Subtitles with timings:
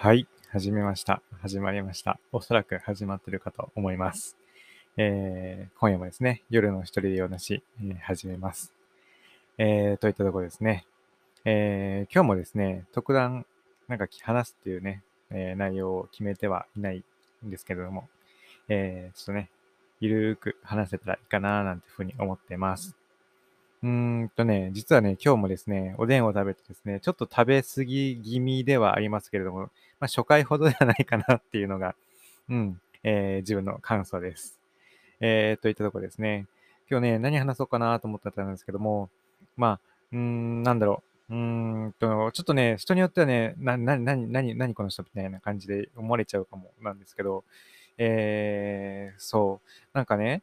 [0.00, 1.22] はい、始めました。
[1.42, 2.20] 始まりました。
[2.30, 4.36] おそらく始まってるかと思います。
[4.96, 8.72] えー、今夜もですね、夜の一人で用なし、えー、始めます。
[9.58, 10.86] えー、といったところですね。
[11.44, 13.44] えー、今日もですね、特段
[13.88, 15.02] なんか話すっていうね、
[15.32, 17.02] えー、内容を決めてはいない
[17.44, 18.08] んですけれども、
[18.68, 19.50] えー、ちょっとね、
[19.98, 22.97] ゆるーく話せたらいいかななんていうふうに思ってます。
[23.82, 23.88] うー
[24.24, 29.68] んとね、実はね、今日もですね、おでんを食べてですね、ちょっと食べ過ぎ気味ではありますけれども、ま
[30.02, 31.94] あ、初回ほどではないかなっていうのが、
[32.48, 34.58] うん、えー、自分の感想です。
[35.20, 36.46] えー、といったところですね。
[36.90, 39.10] 今日ね、何話そうかなと思ってたんですけども、
[39.56, 39.80] まあ、
[40.12, 41.34] うーん、なんだろう。
[41.34, 47.44] うーんと、ちょっとね、人によってはね、な、な、なに、なに、なにこの人みたいな感じで思われちゃうかもなんですけど、
[47.96, 50.42] えー、そう、なんかね、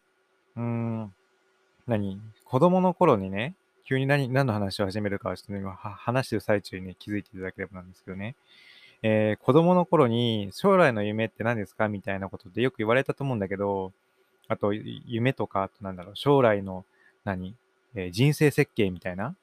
[0.56, 1.14] うーん、
[1.88, 2.20] 何？
[2.44, 3.54] 子供の頃にね、
[3.86, 8.36] 急に何何の話を始めるかはちょっと今話してる最中に、ね、気づいていただければなんですけどね。
[9.04, 13.92] えー、子供の頃に将来の夢って何ですかみたいなことってよく言われたと思うんだけど、
[14.48, 16.86] あと夢とか、あとなんだろう、将来の
[17.24, 17.56] 何、
[17.94, 19.30] えー、人生設計みたいな？
[19.30, 19.36] っ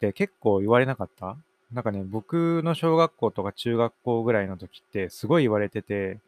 [0.00, 1.36] て結構言われなかった？
[1.72, 6.18] なんかね、僕の小学校とか中学校ぐらいの時ってすごい言われてて、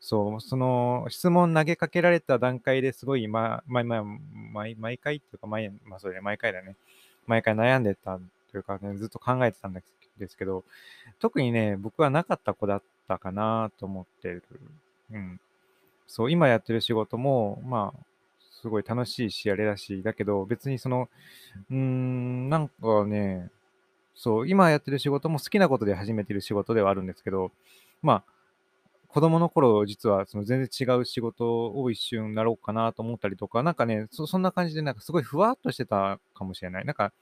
[0.00, 4.04] そう、その質問投げかけられた段階ですごい、ま、ま、ま、
[4.52, 6.76] 毎毎回っていうか、毎、まあ、それ毎回だね。
[7.26, 8.18] 毎回悩んでた
[8.50, 10.64] というか、ね、ずっと考えてたんですけど、
[11.20, 14.44] 特にね、僕はなかった子だったかなと思ってる。
[15.12, 15.40] うん。
[16.06, 18.00] そう、今やってる仕事も、まあ、
[18.62, 21.08] すごい楽しいし、あれだし、だけど、別にその、
[21.70, 23.50] うーん、なんかね、
[24.14, 27.52] そう、今やってる仕事も好きなことで始めてる仕事ではあるんですけど、
[28.02, 28.32] まあ、
[29.08, 36.84] 子供の頃、実はその全然違う仕事を一瞬なろうかなと思ったりとか、なんかね、そそんな感じでなんかすごいふわっとしてたかもしれない。
[36.84, 37.12] なんか、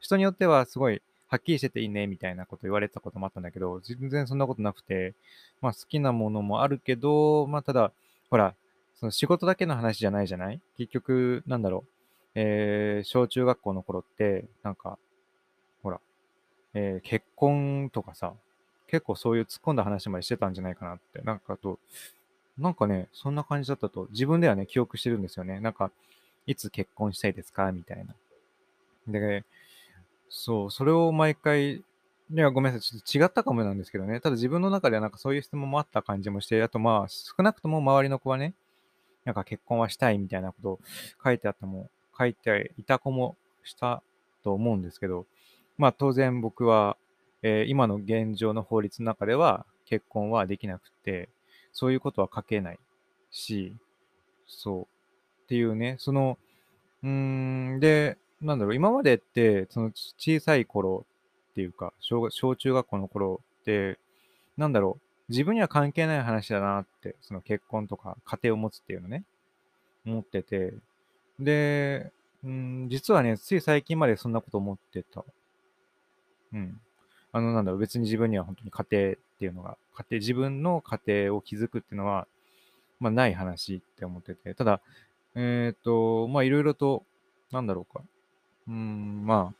[0.00, 5.14] 人によってはすごいはっきりしてていいねみたいなこと言われたこともあったんだけど、全然そんなことなくて、
[5.60, 7.92] まあ好きなものもあるけど、まあただ、
[8.30, 8.54] ほら、
[8.98, 10.60] その仕事だけの話じゃないじゃない？
[10.78, 11.90] 結局、なんだろう？
[12.36, 14.98] えー、小中学校の頃って、なんか、
[15.82, 16.00] ほら、
[16.72, 18.32] えー、結婚とかさ、
[18.86, 21.20] 結構そういう突っ込んだ話までしてたんじゃないかなって。
[21.22, 21.78] なんかと、
[22.58, 25.60] なんかね、そんな感じだったと、自分ではね、記憶してるんですよね。
[25.60, 25.90] なんか、
[26.46, 27.72] いつ結婚したいですか？
[27.72, 28.14] みたいな。
[29.08, 29.44] で、
[30.28, 31.82] そう、それを毎回、い
[32.30, 34.20] や、ごめんなさい、ちょっと違ったかもなんですけどね。
[34.20, 38.54] ただ自分の中ではなんかそういう質問もあった感じもして、あとまあ、少なくとも周りの子はね、
[39.24, 40.80] なんか結婚はしたいみたいなことを
[41.22, 44.02] 書いてあったも、書いていた子もした
[44.42, 45.26] と思うんですけど、
[45.78, 46.96] まあ当然僕は
[47.46, 51.28] えー、今の現状の法律の中では結婚はできなくて、
[51.72, 52.78] そういうことは書けない
[53.30, 53.76] し、
[54.46, 54.82] そう。
[55.44, 56.38] っていうね、その、
[57.02, 57.10] うー
[57.76, 61.04] ん、で、なんだろう、今までって、その小さい頃
[61.52, 63.98] っていうか、小小中学校の頃って、
[64.56, 69.24] なんだろう、自分には関係ない話だなって、その結婚とか家庭を持つっていうのね、
[70.06, 70.72] 思ってて、
[71.38, 72.10] で、
[72.42, 75.22] うん、実はね、つい最近までそんなこと思ってた。
[76.54, 76.80] うん。
[77.34, 82.28] あの、なんだろう、別に自分には本当に家庭っていうのが、家庭、自分の家庭を築くっていうのは、
[83.00, 84.80] まあ、ない話って思ってて、ただ、
[85.34, 87.02] えっ、ー、と、まあ、いろいろと、
[87.50, 88.04] なんだろうか。
[88.68, 89.54] うん、まあ、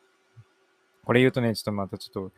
[1.04, 2.30] これ言うとね、ちょっとまたちょっと、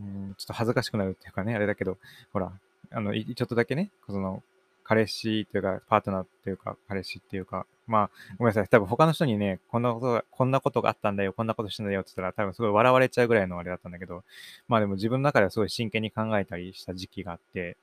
[0.00, 1.98] うん、ちょっと恥ずかしくなるっていうかね、あれだけど、
[2.32, 2.50] ほら、
[2.90, 4.42] あの、ちょっとだけね、その、
[4.84, 8.68] 彼氏というか、パートナーっていうか、彼氏っていうか、まあ、ごめんなさい。
[8.68, 14.22] 多分他の人にね、こんなことが、こんなことがあったんだよ、こんなことしたんだよって言ったら、多分すごい笑われちゃうぐらいのあれだったんだけど、
[14.68, 17.76] まあでも自分の中ではすごい真剣に考えたりした時期があって、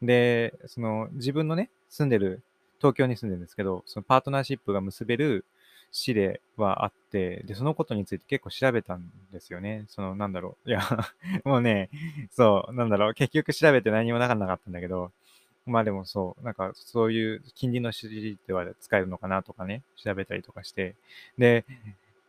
[0.00, 2.42] で、その自分のね、住んでる、
[2.78, 5.44] 東京に住んでるんですけど、そのパートナーシップが結べる
[5.92, 9.84] 市ではあって、で、そのことについて結構調べたんですよね。
[9.88, 10.68] その、なんだろう。
[10.70, 10.80] いや
[11.44, 11.90] もうね、
[12.30, 13.14] そう、なんだろう。
[13.14, 15.12] 結局調べて何もなかったんだけど、
[15.66, 20.96] まあでもそう、なんかそういう近隣の指示では使えるのかなとかね、調べたりとかして。
[21.38, 21.64] で、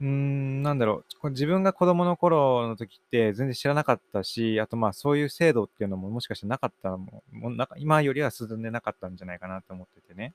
[0.02, 10.34] うーん、なんだろう、自分が子供の頃の時って全然知らなかったし、あとまあそういう制度っていうのももしかしてなかったももなんか今よりは進んでなかったんじゃないかなと思っててね。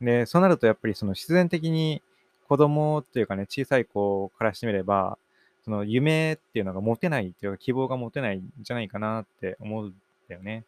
[0.00, 2.02] で、そうなるとやっぱりその必然的に
[2.48, 5.18] 子供っていうかね、小さい子からしてみれば、
[5.64, 9.94] その夢っていうのが持てないっていうか希望が持てないんじゃないかなって思うん
[10.28, 10.64] だよね。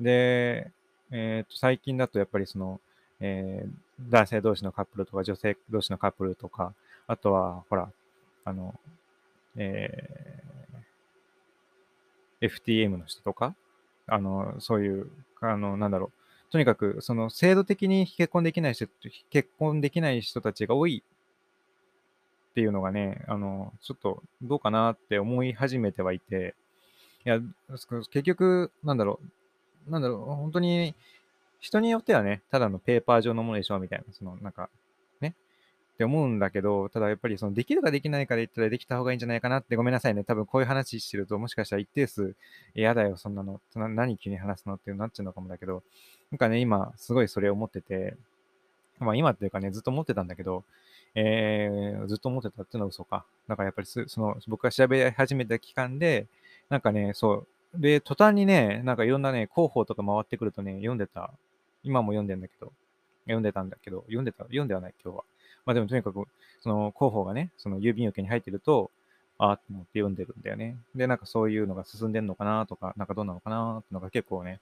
[0.00, 0.70] で、
[1.12, 2.80] えっ、と、最近だとやっぱりその、
[3.20, 6.74] えー、男性同士のカップルとか女性同士のカップルとか、
[7.06, 7.90] あとは、ほら、
[8.44, 8.74] あの、
[9.56, 13.54] えー、FTM の人とか、
[14.06, 15.10] あの、そういう、
[15.40, 18.88] あの、なんだろう、とにかく、その、制度的に結婚できない人、
[19.30, 21.04] 結婚できない人たちが多い
[22.50, 26.54] っていうのがね、あの、ちょっとどうかなって思い始めてはいて、
[27.24, 27.40] いや、
[28.10, 29.26] 結局、なんだろう、
[29.88, 30.94] なんだろう、本当に、
[31.60, 34.68] 人によってはね、ただのペーパー上のものでしょみたいな、その、なんか、
[35.20, 35.34] ね、
[35.94, 40.24] って思うんだけど、ただやっぱりそのできるかできないかで言ったらできた方がいいんじゃないかなってごめんなさいね。
[40.24, 42.34] 多分こういう話してるともしかしたら一定数
[42.74, 43.60] 嫌だよ、そんなの。
[43.74, 45.82] な何急に話すのってなっちゃうのかもだけど、
[46.30, 48.16] なんかね、今すごいそれを思ってて、
[48.98, 50.64] まあ今っていうかね、ずっと思ってたんだけど、
[51.14, 53.24] えー、ずっと思ってたっていうのは嘘か。
[53.46, 56.26] だからやっぱりその僕が調べ始めた期間で、
[56.68, 57.46] なんかね、そう。
[57.74, 61.30] で、途端にね、なんかいろんなね、広報とか回ってくるとね、読んでた。
[61.84, 62.72] 今も読んでんだけど、
[63.24, 65.24] 読んでたんだけど、読んでた、読んではない、今日は。
[65.64, 66.26] まあでもとにかく、
[66.60, 68.90] その広報がね、その郵便受けに入ってると、
[69.38, 70.76] ああって思って読んでるんだよね。
[70.94, 74.60] で、なんかそういうのが進んでんのかなとか、なんかどうなのかなってのが結構ね、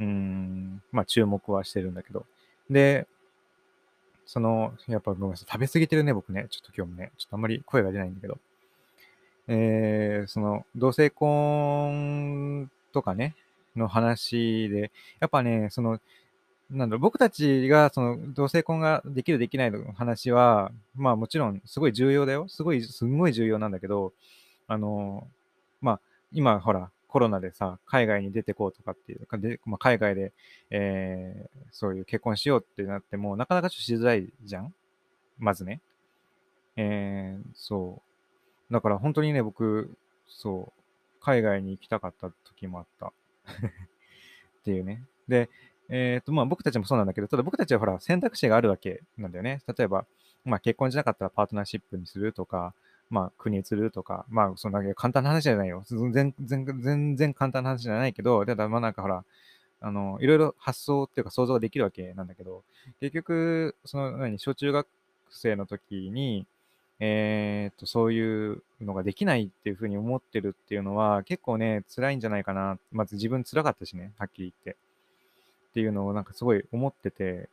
[0.00, 2.26] うーん、まあ注目はしてるんだけど。
[2.68, 3.06] で、
[4.26, 6.46] その、やっぱごめんなさい、食べ過ぎてるね、僕ね。
[6.50, 8.38] ちょっと今日もね、ちょっとあんまり声が出ないんだけど。
[9.52, 13.34] えー、その、同性婚とかね、
[13.76, 15.98] の話で、やっぱね、その、
[16.70, 22.48] なんだろう、僕たちがその同性婚ができるできないの話は、まあもちろんすごい重要だよ。
[22.48, 24.12] すごい、すんごい重要なんだけど、
[24.68, 25.26] あの、
[25.80, 26.00] まあ
[26.32, 30.32] 今ほら、コロナでさ、海外に出てこうとかっていうか、でまあ、海外で、
[30.70, 34.72] えー、そういう結婚しようってなっても、なかなかちょっとしづらいじゃん
[35.38, 35.80] まずね。
[36.76, 38.09] えー、そう。
[38.70, 39.90] だから本当にね、僕、
[40.28, 43.12] そう、海外に行きたかった時もあった っ
[44.64, 45.04] ていうね。
[45.28, 45.48] で、
[45.88, 49.60] えっ、と、まあ僕たちもそうなんだけど、ただ僕たちはほら選択肢があるわけなんだよね。
[49.76, 50.06] 例えば、
[50.44, 52.74] まあ結婚じゃなかったらパートナーシップにするとか、
[53.10, 55.82] まあ国にするとか、まあそんな簡単な話じゃないよ。
[55.86, 59.24] 全然、全然簡単な話じゃないけど、ただまあなんかほら、
[59.80, 62.62] あの、いろいろ発想っていうか想像ができるわけなんだけど、
[63.00, 64.86] 結局、その、何、小中学
[65.30, 66.46] 生の時に、
[67.00, 72.78] えー、っと、そういうのができないっていうふうに思ってるっていうのは、結構ね、辛いんじゃないかな。
[72.92, 74.80] まず自分辛かったしね、はっきり言って。
[75.70, 77.48] っていうのをなんかすごい思ってて、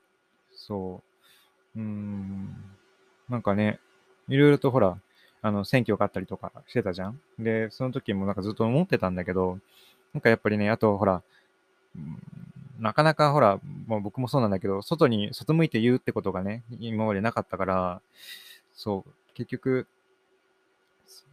[0.54, 1.02] そ
[1.76, 2.56] う、うーん、
[3.30, 3.80] なんかね、
[4.28, 5.00] いろいろとほら、
[5.42, 7.22] あの、選挙があったりとかしてたじゃん。
[7.40, 9.60] で、その時もなんかずっと思ってたんだけど、
[10.14, 11.22] なんかやっぱりね、あとほら、
[12.80, 18.02] なかなかほら、もう僕もそうなんだけど、外に、外向いて言うってことがね、今までなかったから、
[18.74, 19.88] そう、結局、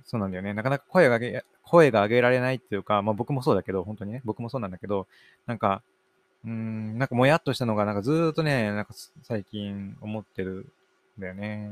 [0.04, 0.52] そうなんだよね。
[0.52, 5.06] なかなか声が上げ、声が上げられないっていうか、まあ僕もそうだけど、本当にね、僕もそうなんだけど、
[5.46, 5.82] なんか、
[6.44, 8.92] うん、なんかもやっとしたのが、なんかずっとね、なんか
[9.22, 10.66] 最近思ってる
[11.18, 11.70] んだよね。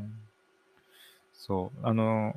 [1.34, 1.86] そう。
[1.86, 2.34] あの、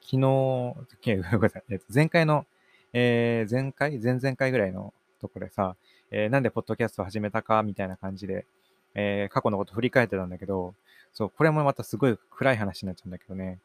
[0.00, 1.64] 昨日、 ごめんなさい。
[1.94, 2.46] 前回の、
[2.94, 3.98] えー、前回？
[3.98, 5.76] 前々回ぐらいのところでさ、
[6.10, 8.46] えー、なんでポッドキャストを始めたかみたいな感じで、
[8.94, 10.74] えー、過去のこと振り返ってたんだけど、
[11.12, 13.58] そう、これもまたすごい暗い話になっちゃうんだけどね、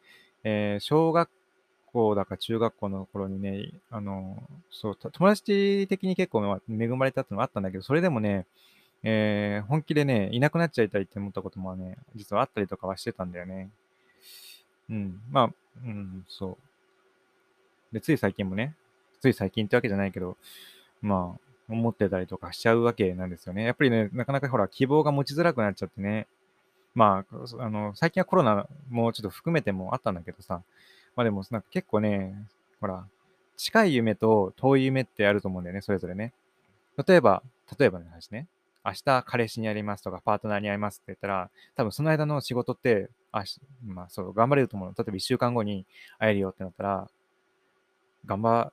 [0.43, 1.29] えー、小学
[1.91, 8.45] 校だか中学校の頃にね、あの、そう、友達的に結構恵まれたってのもあったんだけど、それでもね、
[9.03, 13.69] えー、本気でね、いなくなっちゃいたいって思ったこともね、実はあったりとかはしてたんだよね。
[14.89, 15.21] うん。
[15.31, 15.49] まあ、
[15.83, 16.57] うん、そ
[17.91, 17.93] う。
[17.93, 18.75] で、つい最近もね、
[19.21, 20.37] つい最近ってわけじゃないけど、
[21.01, 21.39] まあ、
[21.69, 23.63] 思ってたりとかしちゃうわけなんですよね。
[23.63, 26.27] やっぱりね、なかなかほら、希望が持ちづらくなっちゃってね。
[26.97, 30.63] まあ、あの、最近はコロナもちょっと含めてもあったんだけどさ、
[31.15, 32.33] まあでも、なんか結構ね、
[32.81, 33.05] ほら、
[33.55, 36.33] 近い夢と遠い夢ってあると思うんだよね、それぞれね。
[37.07, 37.43] 例えば、
[37.79, 38.47] 例えばの話ね。
[38.83, 43.43] 明日彼氏に会いますとか、パートナーに会いますって言ったら、多分その間の仕事って、あ
[43.85, 44.95] まあそう、頑張れると思う。
[44.97, 45.85] 例えば1週間後に
[46.17, 47.07] 会えるよってなったら、
[48.25, 48.71] 頑張、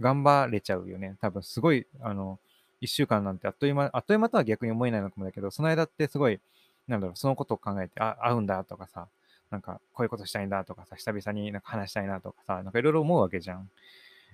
[0.00, 1.16] 頑張れちゃうよね。
[1.20, 2.38] 多分すごい、あの、
[2.80, 6.40] 1週間なんてあっという間、あっという間とは逆に思えないのかもだけど、その間ってすごい、
[6.86, 9.08] なんだろう、そのことを考えて、あ、会うんだとかさ、
[9.50, 13.70] なんか、こういうことしたいんだとかさ、久々になんか話したいなとかさ、なんかいろいろ思うわけじゃん。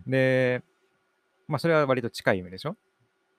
[0.06, 0.62] で、
[1.46, 2.76] まあ、それは割と近い夢でしょ？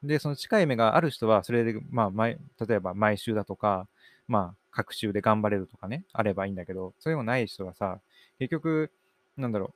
[0.03, 2.37] で、その近い夢がある人は、それで、まあ、毎、
[2.67, 3.87] 例えば毎週だとか、
[4.27, 7.99] まあ、各週で頑張れるとかね、あればいいんだけど、そういうのない人はさ、
[8.39, 8.91] 結局、
[9.37, 9.73] なんだろ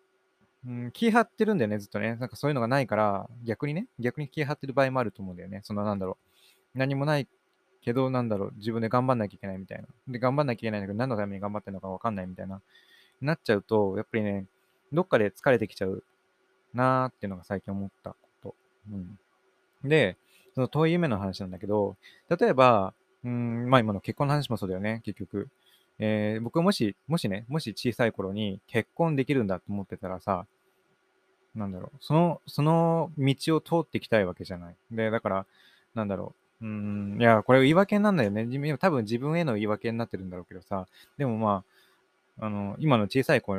[0.65, 2.15] う、うん、気張ってるんだよね、ずっとね。
[2.15, 5.61] なんかそういうのがないから、逆にね、逆に気張ってる場合もあると思うんだよね。
[5.63, 6.17] そのなんだろ
[6.75, 6.77] う。
[6.77, 7.27] 何もない
[7.85, 9.87] けど、なんだろう、自分で頑張んなきゃいけないみたいな。
[10.07, 12.59] で、頑張んなきゃいけないんだけど、何のために頑張ってるのかわかんないみたいな、
[13.21, 14.47] なっちゃうと、やっぱりね、
[14.91, 16.03] どっかで疲れてきちゃう
[16.73, 18.55] なーっていうのが最近思ったこと。
[18.91, 19.19] うん。
[19.87, 20.17] で、
[20.55, 21.95] その遠い夢の話なんだけど、
[22.27, 25.49] 例えば、うん、まあ今の結婚の話もそうだよね、結局。
[25.99, 30.47] えー、僕もし、もしね、もし小さい頃に結婚できるんだと思ってたらさ、
[31.53, 34.75] なんだろう、その、その道を通ってきたいわけじゃない。
[34.91, 35.45] で、だから、
[35.93, 38.77] なんだろう、うん、いや、これ言い訳なんだよね。
[38.77, 41.63] 多分自分への言い訳になってるんだろうけどさ、でもま
[42.39, 43.57] あ、あの、今の小さい子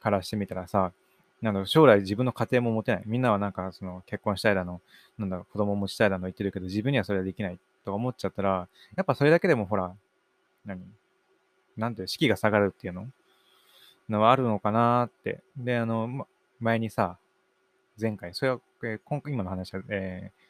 [0.00, 0.92] からしてみたらさ、
[1.42, 3.02] なんだろう、将来自分の家庭も持てない。
[3.04, 4.80] みんなはなんか、その、結婚したいだの、
[5.18, 9.94] なんだろう、子供持ちたいだの言ってるけど、自分にはそれはできないと思っちゃったら、やっぱそれだけでもほら、
[10.64, 10.80] 何？
[11.76, 13.08] なんていう、士気が下がるっていうの？
[14.08, 15.42] のはあるのかなって。
[15.56, 16.26] で、あの、ま、
[16.60, 17.18] 前にさ、
[18.00, 20.44] 前回、それは、えー、今今の話は、えー、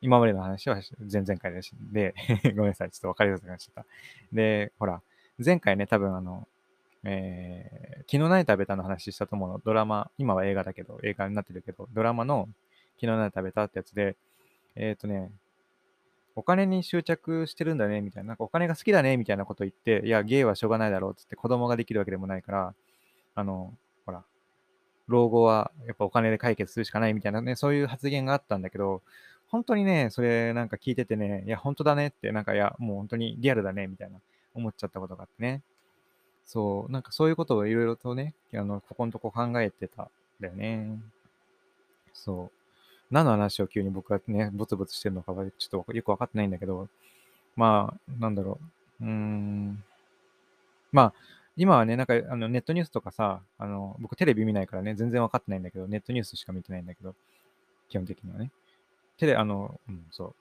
[0.00, 2.14] 今までの話は前々回でし、で、
[2.54, 3.86] ごめんなさい、ちょっと分かりやすくなっちゃった。
[4.32, 5.02] で、ほら、
[5.44, 6.46] 前回ね、多分あの、
[7.04, 9.58] えー、昨日何食べたの話したと思うの。
[9.58, 12.48] ドラマ、今は映画だけど、映画になってるけど、ドラマの
[12.96, 14.16] 昨日何食べたってやつで、
[14.74, 15.32] えっ、ー、とね、
[16.36, 18.28] お金に執着してるんだね、みたいな。
[18.28, 22.74] なんかお金が好きだね、みたいなこと言って、いや、ゲイはしょうがないだろう、つって子供ができるわけでもないから、
[23.34, 23.74] あの、
[24.06, 24.24] ほら、
[25.08, 29.02] 老後はやっぱお金で解決するしかないみたいなね、そういう発言があったんだけど、
[29.50, 34.18] 本当にね、それなんか聞いててね、いや、本当だねって、なんかいや、もう本当にリアルだね、みたいな
[34.54, 35.62] 思っちゃったことがあってね。
[36.44, 40.08] そう、なんかそういうことをいろいろとね、あの、ここのとこ考えてたん
[40.40, 40.98] だよね。
[42.12, 42.58] そう。
[43.10, 46.88] 何の話を急に僕がね、ボツボツしてるのかはちょっとよくわかってないんだけど、
[47.56, 48.58] まあ、なんだろ
[49.00, 49.04] う。
[49.04, 49.82] うーん。
[50.92, 51.12] まあ、
[51.56, 57.14] 今はね、なんかあのネットニュースとかさ、あの僕テレビ見ないからね、全然わかってないんだけど、ネットニュースしか見てないんだけど、
[57.88, 58.50] 基本的にはね。
[59.18, 60.34] 手で、あの、うん、そ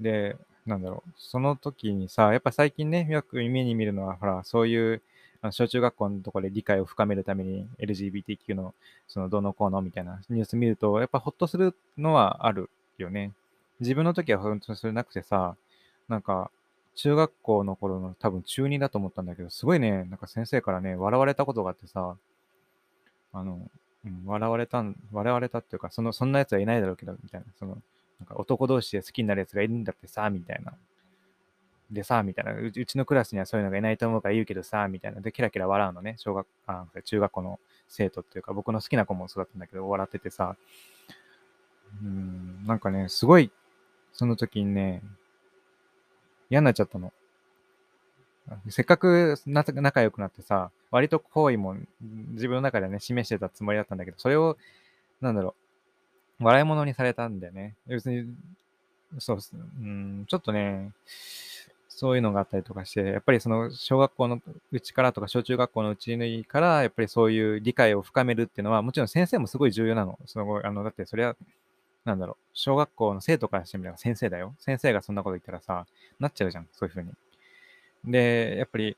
[0.00, 0.02] う。
[0.02, 0.36] で、
[0.66, 5.02] なんだろう、その時にさ、やっぱ最近ね、よく目に見るのは、ほら、そういう、
[5.40, 8.74] あの小中学校のところで理解を深めるために LGBTQ の、
[9.08, 13.32] その、どのこうのみたいなニュース見ると、やっぱほっとするのはあるよね。
[13.80, 15.56] 自分の時は本当にそれなくてさ、
[16.08, 16.50] なんか、
[16.94, 22.16] 中学校の頃の多分中2だと思ったんだけど、すごいね、なんか先生からね、笑われたことがあってさ、
[23.32, 23.60] あの、
[24.04, 27.78] うん、笑われた笑われたっていうか、その、そんな奴はいないだろうけど、みたいな、その、
[28.20, 30.74] なんか男同士で好きになる奴がいるんだってさ、みたいな。
[31.90, 32.72] でさ、みたいなう。
[32.74, 35.20] うちのクラスにはそういうのがいないと思うから言うけどさ、みたいな。
[35.20, 36.14] で、キラキラ笑うのね。
[36.18, 40.56] 小学、あ中学校の生徒っていうか、僕の好きな子もそうだったんだけど、笑っててさ。
[42.02, 43.50] うん、なんかね、すごい、
[44.12, 45.02] その時にね、
[46.48, 47.12] 嫌になっちゃったの。
[48.68, 54.56] せっかく仲良くなってさ、割と好意も自分の中でね、示してたつもりだったんだけど、それを、
[55.20, 55.61] なんだろう、
[56.42, 57.74] 笑い物にされたんだよね。
[57.86, 58.26] 別に、
[59.18, 60.92] そうす、うん、ちょっとね、
[61.88, 64.40] そういうのがあったりとかして、やっぱりその小学校の
[64.72, 70.18] うちからとか小中学校のうちから、やっぱりそういう理解を深めるっていうのは、もちろん先生もすごい重要なの。
[70.26, 71.36] そのあのだってそれは、
[72.04, 74.54] なんだろう、小学校の生徒からしてみれば先生だよ。
[74.58, 75.86] 先生がそんなこと言ったらさ、
[76.18, 77.12] なっちゃうじゃん、そういうふうに。
[78.04, 78.96] で、やっぱり、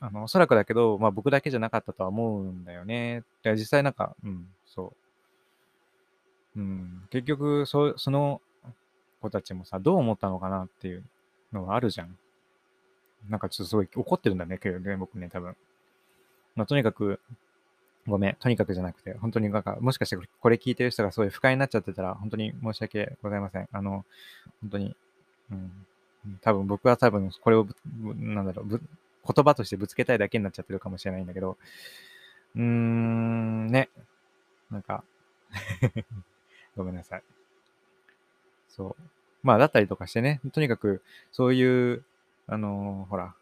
[0.00, 3.22] あの、おそらくだけど、まあ僕だけじゃなかったとは思うんだよね。
[3.42, 5.09] で実際なんか、うん、そう。
[6.56, 8.40] うん、結局そ、その
[9.20, 11.04] 子たちもさ、どう思ったのかなっていう
[11.52, 12.16] のがあるじゃん。
[13.28, 15.56] なんかちょっとすごい怒ってるんだね、けどね、僕ね、多分。
[16.56, 17.20] まあ、とにかく、
[18.06, 23.68] ごめん、とにかくじゃなくて、本当になんか、もしかしてこれ聞いてる人がすごい不快になっちゃってたら、本当に申し訳ございません。
[23.70, 24.04] あの、
[24.62, 24.96] 本当に、
[25.50, 25.86] うん、
[26.40, 27.66] 多分僕は多分これを、
[28.16, 28.80] なんだろう、言
[29.44, 31.58] 葉としてぶつけたいだけになっちゃってるかもしれないんだけど、
[32.56, 33.90] うーん、ね、
[34.70, 35.04] なんか
[36.76, 37.22] ごめんなさい。
[38.68, 39.02] そう。
[39.42, 42.04] まあ、だったりとかしてね、とにかく、そういう、
[42.46, 43.34] あのー、ほら、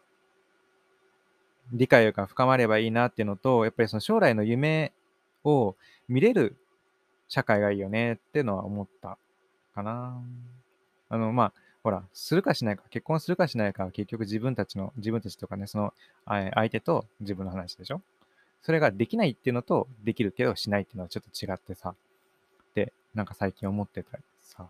[1.71, 4.91] 理解が深まればいいなっていうのと、やっぱりその将来の夢
[5.43, 5.75] を
[6.07, 6.55] 見れる
[7.27, 9.17] 社会がいいよねっていうのは思った
[9.75, 10.19] かな。
[11.09, 15.93] あの、まあ、ほら、するかしないか、結婚するかしないかは結局自分たちの、自分たちとかね、その
[16.25, 18.01] 相手と自分の話でしょ
[18.61, 21.95] それができないっていうのと、できるけどしないっていうのはちょっと違ってさ、
[23.13, 24.67] なんか最近思ってたりさ。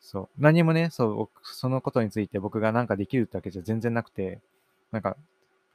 [0.00, 0.28] そう。
[0.38, 4.40] 何もね、そう、そのことについて僕がなんかできるってわけじゃ全然なくて、
[4.92, 5.16] なんか、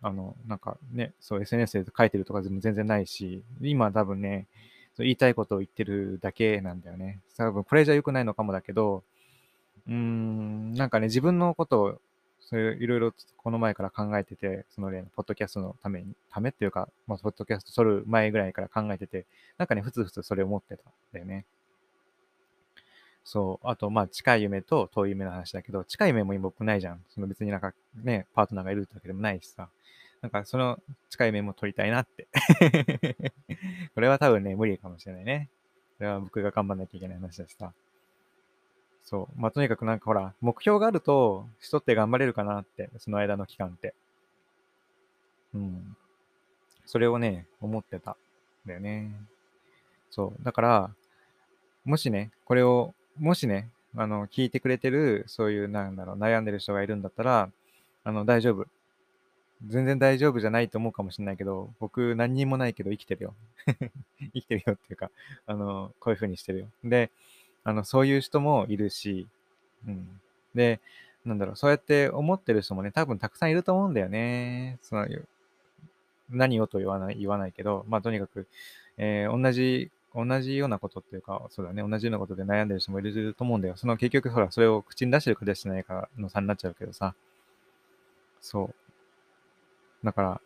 [0.02, 4.48] あの、なんかね、そう SNS で書いてるとかでも全然ないし、今多分ね、
[4.96, 7.20] そう言いたいことを言ってるだけなんだよね。
[7.38, 9.04] 多分これじゃ良くないのかもだけど、
[9.88, 12.02] うーん、なんかね、自分のことを
[12.42, 19.26] それいろいろこの前から考えてて、そのね、ポッドキャストのために、ためっていうか、まあ、ポッドキャスト撮る前ぐらいから考えてて、
[19.58, 21.46] なんかね、ふつふつそれを思ってたんだよね。
[23.24, 23.68] そう。
[23.68, 27.04] あと、まあ、近い夢と遠い夢の話だけど、近い夢も今僕ないじゃん。
[27.10, 27.74] その別になんか
[28.04, 29.70] ね、パートナーがいるってわけでもないしさ。
[30.22, 32.28] なんかその近い夢も撮りたいなって
[33.96, 35.50] これは多分ね、無理かもしれないね。
[35.98, 37.74] それは僕が頑張んなきゃいけない話だしさ。
[39.04, 39.40] そう。
[39.40, 43.94] まあ、とにかくなんかほら、目標があると、人って頑張れるかなって、その間の期間って。
[45.54, 45.98] うん。
[46.86, 48.16] それをね、思ってた。
[48.66, 49.12] だよね。
[50.12, 50.44] そう。
[50.44, 50.96] だから、
[51.84, 57.50] もしね、これをもしね、あの、聞いてくれてる、そういう、なんだろう、悩んでる人がいるんだったら、
[58.04, 58.66] あの、大丈夫。
[59.68, 63.36] 全然大丈夫じゃないと思うかもしれないけど、僕何にもないけど生きてるよ。
[64.34, 65.12] 生きてるよっていうか、
[65.46, 66.68] あの、こういう風にしてるよ。
[66.84, 67.12] で、
[67.64, 69.28] あの、そういう人もいるし、
[69.88, 70.20] うん。
[70.56, 70.80] で、
[71.26, 74.80] なんだろう、そうやって思ってる人もね、多分たくさんいると思うんだよね。
[74.82, 75.08] その、
[76.30, 78.48] 何をと言わない、言わないけど、まあとにかく、
[78.98, 83.76] えー、同じ、同じようなことっていうか、そうだね、同じようなことで悩んでる人もいると思うんだよ。
[83.78, 87.16] その結局、ほら、それを口に出してるか出してないかの差になっちゃうけどさ。
[88.42, 88.72] そ
[90.04, 90.06] う。
[90.06, 90.42] だから、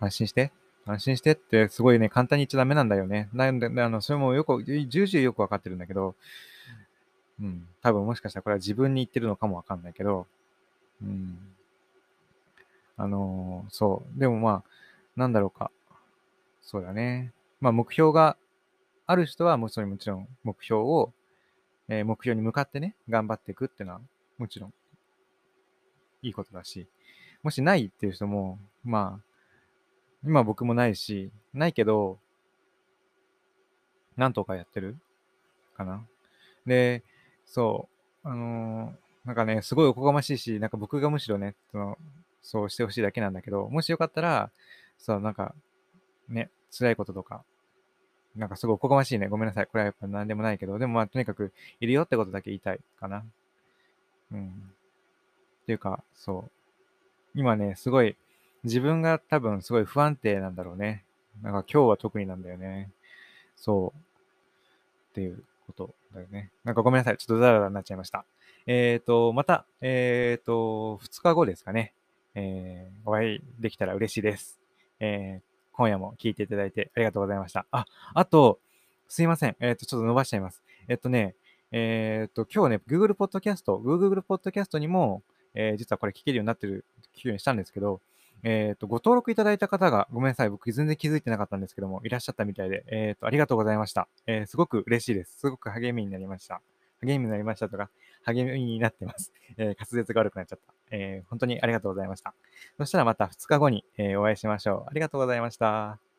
[0.00, 0.50] 安心して。
[0.86, 3.28] 安心してってすごいね、簡単に言っちゃダメなんだよね。
[3.32, 6.14] なんで、あの、それもよく、重々よくわかってるんだけど、
[7.40, 10.26] うん、多分もしかしたらこれは自分に言ってるのかもわかんないけど、
[11.02, 11.36] うん。
[12.96, 14.18] あのー、そう。
[14.18, 14.70] でもまあ、
[15.16, 15.70] なんだろうか。
[16.62, 17.32] そうだね。
[17.60, 18.36] まあ、目標が
[19.06, 21.12] ある人はもちろん、もちろん目標を、
[21.88, 24.00] えー、目標に向かってね、頑張っていくっていうのは、
[24.38, 24.74] もちろん、
[26.22, 26.86] いいことだし、
[27.42, 29.24] もしないっていう人も、まあ、
[30.24, 32.18] 今僕もないし、ないけど、
[34.16, 34.96] なんとかやってる
[35.76, 36.06] かな。
[36.66, 37.02] で、
[37.44, 37.88] そ
[38.24, 41.98] う、あのー、なんかね、すごいおこがましいし、なんか僕がむしろね、その、
[42.42, 44.50] そうしてほしいだけなんだけど、もしよかったら、
[44.98, 45.54] そう、なんか、
[46.28, 47.44] ね、辛いこととか、
[48.36, 49.28] なんかすごいおこがましいね。
[49.28, 49.66] ごめんなさい。
[49.66, 53.24] これはやっぱ何でもないけど、でもまあ、とにかく、いるよってことだけ言いたいかな。
[54.32, 54.48] うん。
[54.48, 56.50] っていうか、そう。
[57.34, 58.16] 今ね、すごい、
[58.64, 61.04] 自分が多分すごい不安定なんだろうね。
[61.42, 62.90] なんか今日は特になんだよね。
[63.56, 63.98] そう。
[65.10, 66.50] っていうことだよね。
[66.64, 67.18] なんかごめんなさい。
[67.18, 68.24] ちょっとザラザラになっちゃいました。
[68.66, 71.92] えっ、ー、と、また、えっ、ー、と、2日後ですかね。
[72.34, 74.60] えー、お会いできたら嬉しいです。
[75.00, 77.66] えー、今夜も聞いていただいてありがとうございました。
[77.70, 78.60] あ、あと、
[79.08, 79.56] すいません。
[79.60, 80.62] えっ、と、ちょっと伸ばしちゃいます。
[80.88, 81.34] えっ、とね、
[81.70, 85.22] えっ、と、今日ね、Google Podcast、Google Podcast にも、
[85.54, 88.00] え、実はこれ聞けるようになってる、聞くようにしたんですけど、
[88.42, 94.08] えっ、と、ご登録いただいた方が、ごめんなさい、僕全然気づいてなかったんですけども、いらっしゃったみたいで、えっ、と、ありがとうございました。
[94.26, 95.38] え、すごく嬉しいです。
[95.38, 96.60] すごく励みになりました。
[97.02, 97.90] 励みになりましたとか、
[98.24, 99.32] 励みになってます。
[99.58, 100.72] え滑舌が悪くなっちゃった。
[100.90, 102.34] え本当にありがとうございました。
[102.78, 104.90] そしたらまた2日後に、えお会いしましょう。
[104.90, 106.11] ありがとうございました。